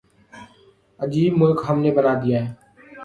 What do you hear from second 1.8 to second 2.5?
نے بنا دیا